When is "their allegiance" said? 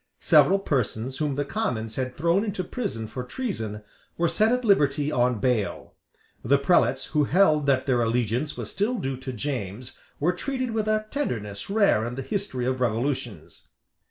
7.85-8.57